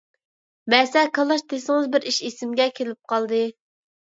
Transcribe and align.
مەسە-كالاچ 0.73 1.43
دېسىڭىز 1.53 1.91
بىر 1.97 2.09
ئىش 2.13 2.19
ئېسىمگە 2.31 2.69
كېلىپ 2.81 3.01
قالدى. 3.15 3.45